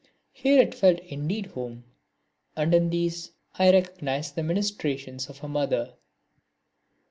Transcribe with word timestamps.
Here 0.31 0.59
it 0.63 0.73
felt 0.73 0.97
indeed 1.01 1.45
like 1.45 1.53
home, 1.53 1.83
and 2.55 2.73
in 2.73 2.89
these 2.89 3.33
I 3.53 3.71
recognised 3.71 4.33
the 4.33 4.41
ministrations 4.41 5.29
of 5.29 5.43
a 5.43 5.47
Mother. 5.47 5.93